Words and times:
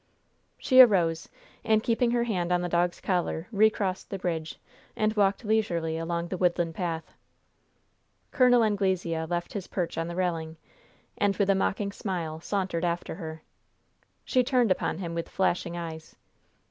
She 0.57 0.81
arose, 0.81 1.29
and 1.63 1.83
keeping 1.83 2.09
her 2.09 2.23
hand 2.23 2.51
on 2.51 2.61
the 2.61 2.67
dog's 2.67 2.99
collar, 2.99 3.47
recrossed 3.51 4.09
the 4.09 4.17
bridge, 4.17 4.59
and 4.95 5.13
walked 5.13 5.45
leisurely 5.45 5.95
along 5.95 6.29
the 6.29 6.37
woodland 6.39 6.73
path. 6.73 7.13
Col. 8.31 8.63
Anglesea 8.63 9.25
left 9.25 9.53
his 9.53 9.67
perch 9.67 9.99
on 9.99 10.07
the 10.07 10.15
railing, 10.15 10.57
and, 11.19 11.37
with 11.37 11.51
a 11.51 11.55
mocking 11.55 11.91
smile, 11.91 12.39
sauntered 12.41 12.83
after 12.83 13.13
her. 13.21 13.43
She 14.25 14.43
turned 14.43 14.71
upon 14.71 14.97
him 14.97 15.13
with 15.13 15.29
flashing 15.29 15.77
eyes. 15.77 16.15